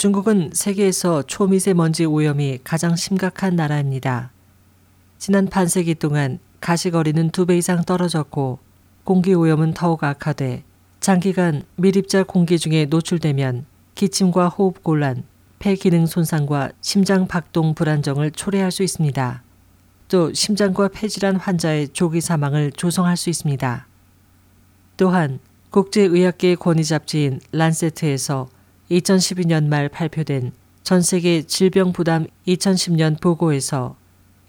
중국은 0.00 0.48
세계에서 0.54 1.24
초미세먼지 1.24 2.06
오염이 2.06 2.60
가장 2.64 2.96
심각한 2.96 3.54
나라입니다. 3.54 4.30
지난 5.18 5.46
반세기 5.46 5.96
동안 5.96 6.38
가시거리는 6.62 7.28
두 7.28 7.44
배 7.44 7.58
이상 7.58 7.82
떨어졌고 7.84 8.60
공기 9.04 9.34
오염은 9.34 9.74
더욱 9.74 10.02
악화돼 10.02 10.64
장기간 11.00 11.64
밀입자 11.76 12.22
공기 12.22 12.58
중에 12.58 12.86
노출되면 12.86 13.66
기침과 13.94 14.48
호흡 14.48 14.82
곤란, 14.82 15.24
폐 15.58 15.74
기능 15.74 16.06
손상과 16.06 16.70
심장 16.80 17.28
박동 17.28 17.74
불안정을 17.74 18.30
초래할 18.30 18.70
수 18.70 18.82
있습니다. 18.82 19.42
또 20.08 20.32
심장과 20.32 20.88
폐질환 20.88 21.36
환자의 21.36 21.88
조기 21.88 22.22
사망을 22.22 22.72
조성할 22.72 23.18
수 23.18 23.28
있습니다. 23.28 23.86
또한 24.96 25.40
국제의학계 25.68 26.54
권위 26.54 26.84
잡지인 26.84 27.40
란세트에서 27.52 28.48
2012년 28.90 29.66
말 29.66 29.88
발표된 29.88 30.52
전 30.82 31.02
세계 31.02 31.42
질병 31.42 31.92
부담 31.92 32.26
2010년 32.48 33.20
보고에서 33.20 33.96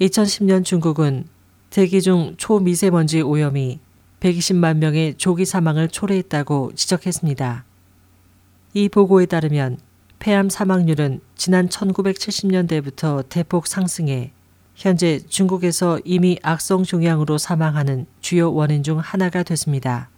2010년 0.00 0.64
중국은 0.64 1.24
대기 1.70 2.00
중 2.00 2.34
초미세먼지 2.36 3.20
오염이 3.20 3.80
120만 4.20 4.78
명의 4.78 5.14
조기 5.14 5.44
사망을 5.44 5.88
초래했다고 5.88 6.72
지적했습니다. 6.74 7.64
이 8.74 8.88
보고에 8.88 9.26
따르면 9.26 9.78
폐암 10.18 10.48
사망률은 10.48 11.20
지난 11.36 11.68
1970년대부터 11.68 13.28
대폭 13.28 13.66
상승해 13.66 14.32
현재 14.74 15.20
중국에서 15.28 15.98
이미 16.04 16.38
악성 16.42 16.84
종양으로 16.84 17.38
사망하는 17.38 18.06
주요 18.20 18.52
원인 18.52 18.82
중 18.82 18.98
하나가 18.98 19.42
됐습니다. 19.42 20.10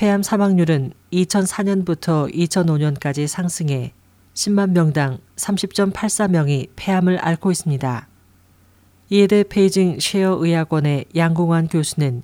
폐암 0.00 0.22
사망률은 0.22 0.94
2004년부터 1.12 2.34
2005년까지 2.34 3.26
상승해 3.26 3.92
10만 4.32 4.70
명당 4.70 5.18
30.84명이 5.36 6.70
폐암을 6.74 7.18
앓고 7.18 7.50
있습니다. 7.50 8.08
이에 9.10 9.26
대해 9.26 9.42
베이징 9.42 9.98
쉐어 10.00 10.38
의학원의 10.40 11.04
양공환 11.14 11.68
교수는 11.68 12.22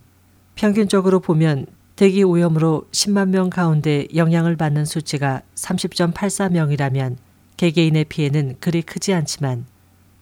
평균적으로 0.55 1.21
보면 1.21 1.67
대기 1.97 2.23
오염으로 2.23 2.87
10만 2.93 3.29
명 3.29 3.51
가운데 3.51 4.07
영향을 4.15 4.57
받는 4.57 4.87
수치가 4.87 5.43
30.84명이라면 5.57 7.17
개개인의 7.59 8.07
피해는 8.07 8.57
그리 8.59 8.81
크지 8.81 9.13
않지만 9.13 9.67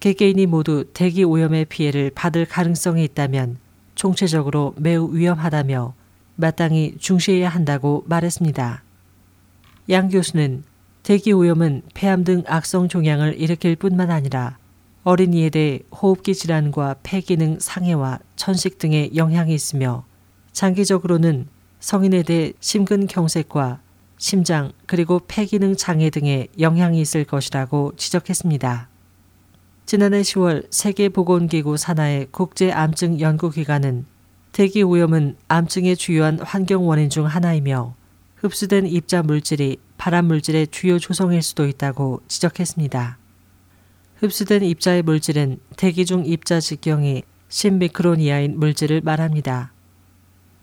개개인이 0.01 0.45
모두 0.47 0.87
대기 0.93 1.23
오염의 1.23 1.67
피해를 1.67 2.11
받을 2.17 2.47
가능성이 2.47 3.05
있다면 3.05 3.59
총체적으로 3.95 4.75
매우 4.77 5.15
위험하다며 5.15 5.95
마땅히 6.37 6.97
중시해야 6.99 7.49
한다고 7.49 8.05
말했습니다. 8.07 8.83
양 9.91 10.09
교수는 10.09 10.65
대기 11.03 11.33
오염은 11.33 11.83
폐암 11.93 12.25
등 12.25 12.43
악성 12.47 12.89
종양을 12.89 13.39
일으킬 13.39 13.77
뿐만 13.77 14.11
아니라 14.11 14.59
어린이에 15.03 15.51
대해 15.51 15.81
호흡기 15.93 16.35
질환과 16.35 16.97
폐기능 17.03 17.59
상해와 17.61 18.21
천식 18.37 18.79
등의 18.79 19.15
영향이 19.15 19.55
있으며 19.55 20.07
장기적으로는 20.53 21.47
성인에 21.81 22.23
대해 22.23 22.55
심근경색과 22.61 23.81
심장 24.17 24.73
그리고 24.87 25.21
폐기능 25.29 25.77
장애 25.77 26.09
등의 26.09 26.49
영향이 26.59 26.99
있을 27.01 27.25
것이라고 27.25 27.93
지적했습니다. 27.97 28.89
지난해 29.85 30.23
10월 30.23 30.67
세계보건기구 30.71 31.77
산하의 31.77 32.29
국제암증 32.31 33.21
연구기관은 33.21 34.07
대기 34.55 34.85
오염은 34.85 35.37
암증의 35.49 35.97
주요한 35.97 36.39
환경 36.39 36.87
원인 36.87 37.11
중 37.11 37.27
하나이며 37.27 37.97
흡수된 38.37 38.87
입자 38.87 39.25
물질이 39.25 39.79
발암 39.99 40.27
물질의 40.27 40.69
주요 40.69 41.01
조성일 41.01 41.43
수도 41.43 41.67
있다고 41.67 42.21
지적했습니다. 42.29 43.19
흡수된 44.15 44.63
입자의 44.63 45.03
물질은 45.03 45.59
대기 45.77 46.07
중 46.07 46.25
입자 46.25 46.61
직경이 46.61 47.25
10미크론 47.49 48.21
이하인 48.21 48.61
물질을 48.61 49.01
말합니다. 49.01 49.73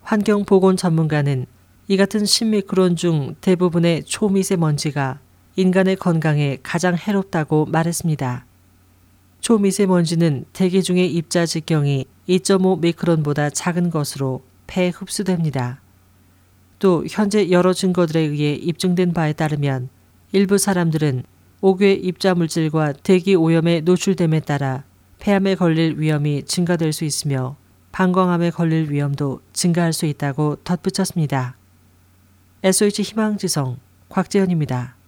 환경 0.04 0.46
보건 0.46 0.78
전문가는 0.78 1.46
이 1.90 1.98
같은 1.98 2.24
10미크론 2.24 2.96
중 2.96 3.36
대부분의 3.42 4.06
초미세먼지가 4.06 5.20
인간의 5.58 5.98
건강에 5.98 6.60
가장 6.64 6.96
해롭다고 6.96 7.66
말했습니다. 7.66 8.46
초미세먼지는 9.42 10.46
대기 10.54 10.84
중의 10.84 11.14
입자 11.14 11.46
직경이 11.46 12.06
2.5 12.30 12.80
미크론보다 12.80 13.50
작은 13.50 13.90
것으로 13.90 14.44
폐에 14.68 14.90
흡수됩니다. 14.90 15.82
또 16.78 17.04
현재 17.10 17.50
여러 17.50 17.74
증거들에 17.74 18.20
의해 18.20 18.54
입증된 18.54 19.14
바에 19.14 19.34
따르면 19.34 19.90
일부 20.32 20.58
사람들은 20.58 21.24
옥외 21.62 21.94
입자 21.94 22.34
물질과 22.36 22.94
대기 23.04 23.36
오염에 23.36 23.82
노출됨에 23.82 24.42
따라 24.42 24.84
폐암에 25.20 25.56
걸릴 25.56 26.00
위험이 26.00 26.44
증가될 26.44 26.94
수 26.94 27.04
있으며 27.04 27.56
방광암에 27.92 28.52
걸릴 28.52 28.90
위험도 28.90 29.42
증가할 29.54 29.92
수 29.94 30.06
있다고 30.06 30.58
덧붙였습니다. 30.64 31.58
SOH 32.64 33.04
희망지성 33.04 33.78
곽재현입니다. 34.10 35.01